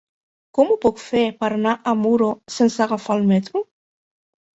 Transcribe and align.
Com 0.57 0.69
ho 0.69 0.77
puc 0.85 1.01
fer 1.01 1.25
per 1.43 1.49
anar 1.57 1.73
a 1.91 1.93
Muro 2.05 2.29
sense 2.55 2.81
agafar 2.87 3.19
el 3.21 3.29
metro? 3.33 3.63